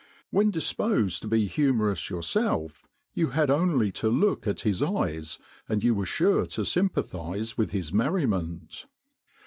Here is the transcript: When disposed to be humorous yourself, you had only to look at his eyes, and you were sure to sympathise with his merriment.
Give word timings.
When 0.31 0.49
disposed 0.49 1.21
to 1.21 1.27
be 1.27 1.45
humorous 1.45 2.09
yourself, 2.09 2.87
you 3.13 3.27
had 3.27 3.51
only 3.51 3.91
to 4.01 4.09
look 4.09 4.47
at 4.47 4.61
his 4.61 4.81
eyes, 4.81 5.37
and 5.69 5.83
you 5.83 5.93
were 5.93 6.07
sure 6.07 6.47
to 6.47 6.65
sympathise 6.65 7.55
with 7.55 7.69
his 7.69 7.93
merriment. 7.93 8.87